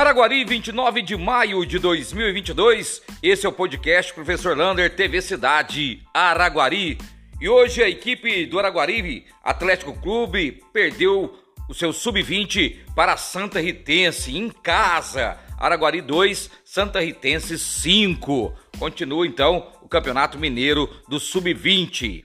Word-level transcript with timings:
Araguari, 0.00 0.46
29 0.46 1.02
de 1.02 1.14
maio 1.14 1.66
de 1.66 1.78
2022. 1.78 3.02
Esse 3.22 3.44
é 3.44 3.48
o 3.50 3.52
podcast 3.52 4.14
Professor 4.14 4.56
Lander, 4.56 4.96
TV 4.96 5.20
Cidade 5.20 6.02
Araguari. 6.14 6.96
E 7.38 7.46
hoje 7.50 7.82
a 7.82 7.88
equipe 7.90 8.46
do 8.46 8.58
Araguari 8.58 9.26
Atlético 9.44 9.92
Clube 9.92 10.62
perdeu 10.72 11.38
o 11.68 11.74
seu 11.74 11.92
sub-20 11.92 12.78
para 12.96 13.18
Santa 13.18 13.60
Ritense 13.60 14.34
em 14.34 14.48
casa. 14.48 15.36
Araguari 15.58 16.00
2, 16.00 16.50
Santa 16.64 17.00
Ritense 17.00 17.58
5. 17.58 18.54
Continua 18.78 19.26
então 19.26 19.70
o 19.82 19.88
Campeonato 19.88 20.38
Mineiro 20.38 20.88
do 21.10 21.20
sub-20. 21.20 22.24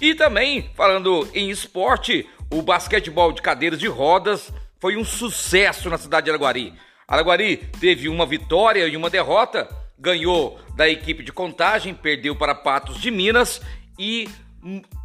E 0.00 0.14
também, 0.14 0.70
falando 0.76 1.28
em 1.34 1.50
esporte, 1.50 2.24
o 2.52 2.62
basquetebol 2.62 3.32
de 3.32 3.42
cadeiras 3.42 3.80
de 3.80 3.88
rodas 3.88 4.52
foi 4.78 4.96
um 4.96 5.04
sucesso 5.04 5.90
na 5.90 5.98
cidade 5.98 6.26
de 6.26 6.30
Araguari. 6.30 6.72
Araguari 7.08 7.58
teve 7.78 8.08
uma 8.08 8.26
vitória 8.26 8.88
e 8.88 8.96
uma 8.96 9.08
derrota, 9.08 9.68
ganhou 9.96 10.58
da 10.74 10.88
equipe 10.88 11.22
de 11.22 11.32
contagem, 11.32 11.94
perdeu 11.94 12.34
para 12.34 12.52
Patos 12.52 13.00
de 13.00 13.12
Minas 13.12 13.62
e 13.96 14.28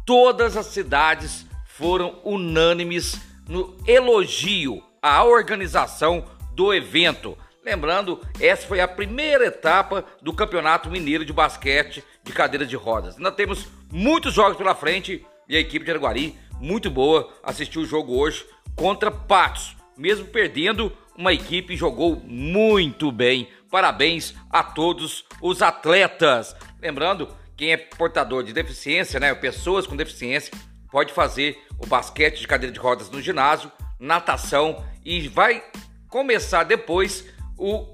todas 0.04 0.56
as 0.56 0.66
cidades 0.66 1.46
foram 1.64 2.20
unânimes 2.24 3.20
no 3.48 3.76
elogio 3.86 4.82
à 5.00 5.22
organização 5.22 6.24
do 6.54 6.74
evento. 6.74 7.38
Lembrando, 7.64 8.20
essa 8.40 8.66
foi 8.66 8.80
a 8.80 8.88
primeira 8.88 9.46
etapa 9.46 10.04
do 10.20 10.32
Campeonato 10.32 10.90
Mineiro 10.90 11.24
de 11.24 11.32
Basquete 11.32 12.02
de 12.24 12.32
Cadeiras 12.32 12.68
de 12.68 12.74
Rodas. 12.74 13.16
Ainda 13.16 13.30
temos 13.30 13.68
muitos 13.92 14.34
jogos 14.34 14.56
pela 14.56 14.74
frente 14.74 15.24
e 15.48 15.56
a 15.56 15.60
equipe 15.60 15.84
de 15.84 15.92
Araguari, 15.92 16.36
muito 16.60 16.90
boa, 16.90 17.32
assistiu 17.44 17.82
o 17.82 17.86
jogo 17.86 18.18
hoje 18.18 18.44
contra 18.74 19.08
Patos. 19.08 19.76
Mesmo 19.96 20.26
perdendo, 20.26 20.90
uma 21.16 21.32
equipe 21.32 21.76
jogou 21.76 22.16
muito 22.24 23.10
bem. 23.12 23.48
Parabéns 23.70 24.34
a 24.50 24.62
todos 24.62 25.24
os 25.40 25.62
atletas. 25.62 26.54
Lembrando, 26.80 27.28
quem 27.56 27.72
é 27.72 27.76
portador 27.76 28.42
de 28.42 28.52
deficiência, 28.52 29.20
né, 29.20 29.34
pessoas 29.34 29.86
com 29.86 29.96
deficiência, 29.96 30.52
pode 30.90 31.12
fazer 31.12 31.62
o 31.78 31.86
basquete 31.86 32.40
de 32.40 32.48
cadeira 32.48 32.72
de 32.72 32.78
rodas 32.78 33.10
no 33.10 33.20
ginásio, 33.20 33.70
natação 33.98 34.84
e 35.04 35.28
vai 35.28 35.62
começar 36.08 36.64
depois 36.64 37.26
o 37.56 37.86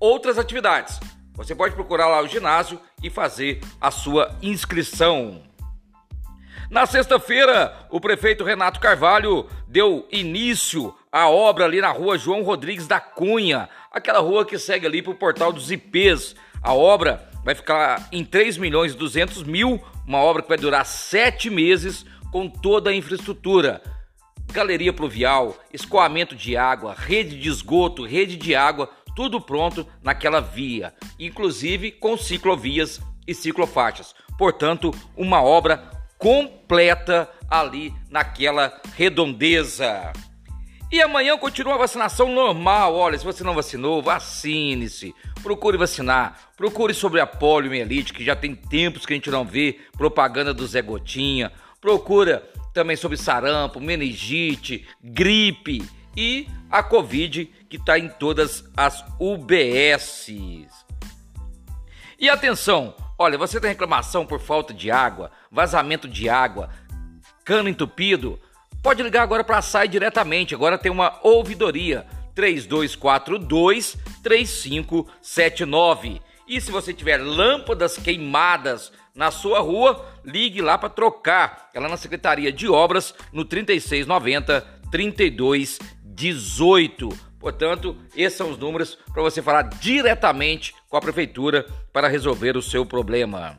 outras 0.00 0.38
atividades. 0.38 1.00
Você 1.34 1.54
pode 1.54 1.74
procurar 1.74 2.08
lá 2.08 2.20
o 2.20 2.28
ginásio 2.28 2.80
e 3.02 3.08
fazer 3.08 3.60
a 3.80 3.90
sua 3.90 4.36
inscrição. 4.42 5.42
Na 6.70 6.84
sexta-feira, 6.84 7.86
o 7.90 8.00
prefeito 8.00 8.44
Renato 8.44 8.78
Carvalho 8.78 9.48
deu 9.66 10.06
início 10.10 10.94
à 11.12 11.28
obra 11.28 11.64
ali 11.64 11.80
na 11.80 11.90
rua 11.90 12.18
João 12.18 12.42
Rodrigues 12.42 12.86
da 12.86 13.00
Cunha, 13.00 13.68
aquela 13.90 14.20
rua 14.20 14.44
que 14.44 14.58
segue 14.58 14.86
ali 14.86 15.02
para 15.02 15.12
o 15.12 15.16
portal 15.16 15.52
dos 15.52 15.70
IPs. 15.70 16.34
A 16.62 16.74
obra 16.74 17.28
vai 17.44 17.54
ficar 17.54 18.08
em 18.12 18.24
3 18.24 18.58
milhões 18.58 18.92
e 18.92 18.96
200 18.96 19.42
mil, 19.44 19.82
uma 20.06 20.18
obra 20.18 20.42
que 20.42 20.48
vai 20.48 20.58
durar 20.58 20.84
sete 20.84 21.48
meses 21.48 22.04
com 22.30 22.48
toda 22.48 22.90
a 22.90 22.94
infraestrutura. 22.94 23.82
Galeria 24.52 24.92
pluvial, 24.92 25.56
escoamento 25.72 26.34
de 26.34 26.56
água, 26.56 26.94
rede 26.96 27.38
de 27.38 27.48
esgoto, 27.48 28.04
rede 28.04 28.36
de 28.36 28.54
água, 28.54 28.90
tudo 29.14 29.40
pronto 29.40 29.86
naquela 30.02 30.40
via, 30.40 30.94
inclusive 31.18 31.90
com 31.90 32.16
ciclovias 32.16 33.00
e 33.26 33.34
ciclofaixas. 33.34 34.14
Portanto, 34.38 34.94
uma 35.16 35.42
obra 35.42 35.90
completa 36.18 37.28
ali 37.50 37.92
naquela 38.10 38.80
redondeza. 38.96 40.12
E 40.90 41.02
amanhã 41.02 41.36
continua 41.36 41.74
a 41.74 41.78
vacinação 41.78 42.32
normal. 42.32 42.94
Olha, 42.94 43.18
se 43.18 43.24
você 43.24 43.44
não 43.44 43.54
vacinou, 43.54 44.02
vacine-se. 44.02 45.14
Procure 45.42 45.76
vacinar. 45.76 46.50
Procure 46.56 46.94
sobre 46.94 47.20
a 47.20 47.26
poliomielite, 47.26 48.12
que 48.12 48.24
já 48.24 48.34
tem 48.34 48.54
tempos 48.54 49.04
que 49.04 49.12
a 49.12 49.16
gente 49.16 49.30
não 49.30 49.44
vê 49.44 49.80
propaganda 49.96 50.54
do 50.54 50.66
Zé 50.66 50.80
Gotinha. 50.80 51.52
Procura 51.80 52.48
também 52.72 52.96
sobre 52.96 53.16
sarampo, 53.18 53.80
meningite, 53.80 54.86
gripe 55.02 55.82
e 56.16 56.48
a 56.70 56.82
Covid, 56.82 57.46
que 57.68 57.76
está 57.76 57.98
em 57.98 58.08
todas 58.08 58.64
as 58.76 59.04
UBSs. 59.20 60.68
E 62.18 62.28
atenção, 62.28 62.94
Olha, 63.20 63.36
você 63.36 63.60
tem 63.60 63.70
reclamação 63.70 64.24
por 64.24 64.38
falta 64.38 64.72
de 64.72 64.92
água, 64.92 65.32
vazamento 65.50 66.06
de 66.06 66.28
água, 66.28 66.70
cano 67.44 67.68
entupido? 67.68 68.38
Pode 68.82 69.02
ligar 69.02 69.22
agora 69.22 69.42
para 69.42 69.56
a 69.58 69.62
SAI 69.62 69.88
diretamente. 69.88 70.54
Agora 70.54 70.78
tem 70.78 70.90
uma 70.90 71.18
ouvidoria 71.22 72.06
3242 72.34 73.96
3579. 74.22 76.20
E 76.46 76.60
se 76.60 76.70
você 76.70 76.92
tiver 76.94 77.16
lâmpadas 77.18 77.98
queimadas 77.98 78.92
na 79.14 79.30
sua 79.30 79.60
rua, 79.60 80.06
ligue 80.24 80.62
lá 80.62 80.78
para 80.78 80.88
trocar. 80.88 81.68
Ela 81.74 81.88
na 81.88 81.96
Secretaria 81.96 82.52
de 82.52 82.68
Obras 82.68 83.14
no 83.32 83.44
3690 83.44 84.60
3218. 84.90 87.28
Portanto, 87.38 87.96
esses 88.16 88.38
são 88.38 88.50
os 88.50 88.58
números 88.58 88.98
para 89.12 89.22
você 89.22 89.42
falar 89.42 89.62
diretamente 89.62 90.74
com 90.88 90.96
a 90.96 91.00
prefeitura 91.00 91.66
para 91.92 92.08
resolver 92.08 92.56
o 92.56 92.62
seu 92.62 92.86
problema. 92.86 93.58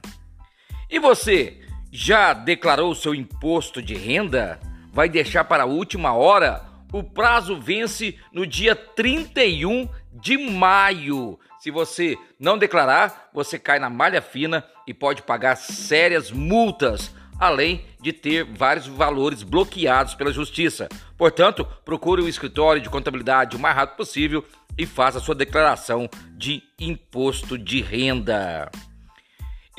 E 0.89 0.99
você 0.99 1.61
já 1.91 2.33
declarou 2.33 2.91
o 2.91 2.95
seu 2.95 3.13
imposto 3.13 3.81
de 3.81 3.93
renda? 3.93 4.59
Vai 4.91 5.07
deixar 5.07 5.43
para 5.43 5.63
a 5.63 5.67
última 5.67 6.13
hora? 6.13 6.63
O 6.91 7.03
prazo 7.03 7.59
vence 7.59 8.17
no 8.33 8.45
dia 8.45 8.75
31 8.75 9.87
de 10.11 10.37
maio. 10.37 11.39
Se 11.59 11.69
você 11.69 12.17
não 12.39 12.57
declarar, 12.57 13.29
você 13.33 13.59
cai 13.59 13.79
na 13.79 13.89
malha 13.89 14.21
fina 14.21 14.65
e 14.87 14.93
pode 14.93 15.21
pagar 15.21 15.55
sérias 15.55 16.31
multas 16.31 17.13
além 17.39 17.85
de 18.01 18.11
ter 18.11 18.43
vários 18.43 18.85
valores 18.85 19.43
bloqueados 19.43 20.13
pela 20.13 20.33
justiça. 20.33 20.89
Portanto, 21.17 21.65
procure 21.85 22.21
o 22.21 22.25
um 22.25 22.27
escritório 22.27 22.81
de 22.81 22.89
contabilidade 22.89 23.55
o 23.55 23.59
mais 23.59 23.75
rápido 23.75 23.97
possível 23.97 24.43
e 24.77 24.85
faça 24.85 25.19
sua 25.19 25.35
declaração 25.35 26.09
de 26.31 26.61
imposto 26.79 27.57
de 27.57 27.81
renda. 27.81 28.69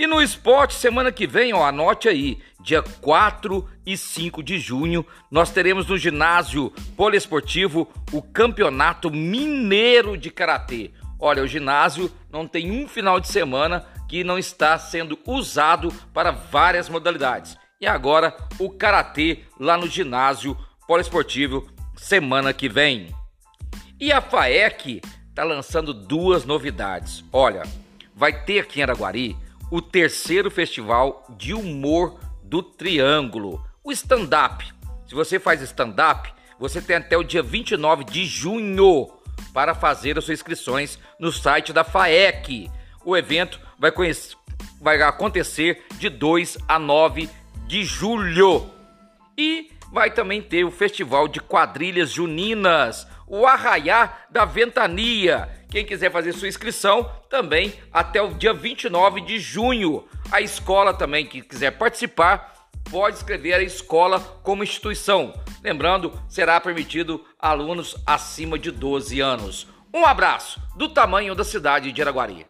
E 0.01 0.07
no 0.07 0.23
esporte, 0.23 0.77
semana 0.77 1.13
que 1.13 1.27
vem, 1.27 1.53
ó, 1.53 1.63
anote 1.63 2.09
aí, 2.09 2.39
dia 2.59 2.83
4 2.83 3.69
e 3.85 3.99
5 3.99 4.43
de 4.43 4.59
junho, 4.59 5.05
nós 5.31 5.51
teremos 5.51 5.87
no 5.87 5.99
ginásio 5.99 6.73
poliesportivo 6.97 7.87
o 8.11 8.23
Campeonato 8.23 9.11
Mineiro 9.11 10.17
de 10.17 10.31
Karatê. 10.31 10.91
Olha, 11.19 11.43
o 11.43 11.47
ginásio 11.47 12.11
não 12.33 12.49
tem 12.49 12.71
um 12.71 12.89
final 12.89 13.21
de 13.21 13.29
semana 13.29 13.85
que 14.09 14.25
não 14.25 14.39
está 14.39 14.79
sendo 14.79 15.19
usado 15.27 15.93
para 16.15 16.31
várias 16.31 16.89
modalidades. 16.89 17.59
E 17.79 17.87
agora 17.87 18.35
o 18.59 18.71
karatê 18.71 19.41
lá 19.59 19.77
no 19.77 19.87
ginásio 19.87 20.57
poliesportivo 20.89 21.69
semana 21.95 22.55
que 22.55 22.71
vem. 22.71 23.15
E 24.01 24.11
a 24.11 24.23
FAEC 24.23 25.03
está 25.29 25.45
lançando 25.45 25.93
duas 25.93 26.47
novidades. 26.47 27.23
Olha, 27.31 27.65
vai 28.15 28.33
ter 28.33 28.61
aqui 28.61 28.81
em 28.81 28.83
Araguari 28.83 29.37
o 29.71 29.81
terceiro 29.81 30.51
festival 30.51 31.25
de 31.31 31.55
humor 31.55 32.19
do 32.43 32.63
Triângulo, 32.63 33.65
o 33.85 33.93
stand-up. 33.93 34.67
Se 35.07 35.15
você 35.15 35.39
faz 35.39 35.63
stand-up, 35.63 36.33
você 36.59 36.83
tem 36.83 36.97
até 36.97 37.17
o 37.17 37.23
dia 37.23 37.43
29 37.43 38.05
de 38.05 38.25
junho 38.25 39.11
para 39.55 39.75
fazer 39.75 40.19
as 40.19 40.25
suas 40.25 40.39
inscrições 40.39 40.99
no 41.19 41.33
site 41.33 41.73
da 41.73 41.85
FAEC. 41.85 42.71
O 43.05 43.17
evento 43.17 43.61
vai, 43.79 43.93
vai 44.81 45.01
acontecer 45.03 45.85
de 45.99 46.09
2 46.09 46.59
a 46.69 46.79
9 46.79 47.31
de 47.67 47.85
julho. 47.85 48.69
E 49.39 49.71
vai 49.93 50.11
também 50.11 50.43
ter 50.43 50.65
o 50.65 50.71
Festival 50.71 51.29
de 51.29 51.41
Quadrilhas 51.41 52.11
Juninas, 52.11 53.07
o 53.31 53.47
Arraiá 53.47 54.13
da 54.29 54.45
Ventania. 54.45 55.49
Quem 55.71 55.87
quiser 55.87 56.11
fazer 56.11 56.33
sua 56.33 56.49
inscrição, 56.49 57.09
também 57.31 57.73
até 57.93 58.21
o 58.21 58.35
dia 58.35 58.53
29 58.53 59.21
de 59.21 59.39
junho. 59.39 60.05
A 60.33 60.41
escola 60.41 60.93
também 60.93 61.25
que 61.25 61.41
quiser 61.41 61.71
participar, 61.71 62.69
pode 62.91 63.19
escrever 63.19 63.55
a 63.55 63.63
escola 63.63 64.19
como 64.43 64.65
instituição. 64.65 65.33
Lembrando, 65.63 66.13
será 66.29 66.61
permitido 66.61 67.25
alunos 67.39 67.97
acima 68.05 68.59
de 68.59 68.73
12 68.73 69.21
anos. 69.21 69.69
Um 69.95 70.05
abraço 70.05 70.61
do 70.77 70.89
tamanho 70.89 71.35
da 71.35 71.45
cidade 71.45 71.93
de 71.93 72.03
Araguari. 72.03 72.50